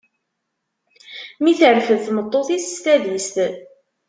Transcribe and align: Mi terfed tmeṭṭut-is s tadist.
Mi 1.41 1.53
terfed 1.59 1.99
tmeṭṭut-is 2.07 2.65
s 2.75 2.77
tadist. 2.83 3.35